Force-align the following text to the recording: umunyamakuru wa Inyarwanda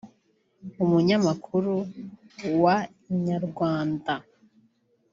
umunyamakuru 0.83 1.73
wa 2.63 2.77
Inyarwanda 3.13 4.13